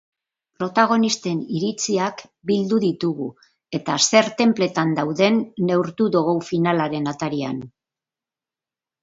Protagonisten 0.61 1.41
iritziak 1.57 2.23
bildu 2.51 2.79
ditugu 2.85 3.27
eta 3.81 3.99
zer 4.07 4.31
tenpletan 4.41 4.95
dauden 5.01 5.39
neurtu 5.69 6.09
dugu 6.17 6.35
finalaren 6.49 7.13
atarian. 7.15 7.63